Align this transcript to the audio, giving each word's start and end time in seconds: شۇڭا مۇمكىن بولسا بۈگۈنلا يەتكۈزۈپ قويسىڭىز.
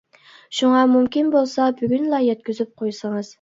شۇڭا 0.59 0.79
مۇمكىن 0.93 1.29
بولسا 1.35 1.67
بۈگۈنلا 1.83 2.23
يەتكۈزۈپ 2.29 2.73
قويسىڭىز. 2.83 3.29